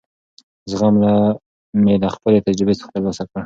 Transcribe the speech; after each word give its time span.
زغم 0.71 0.95
مې 1.83 1.95
له 2.03 2.09
خپلې 2.15 2.39
تجربې 2.47 2.75
څخه 2.79 2.91
ترلاسه 2.95 3.23
کړ. 3.29 3.37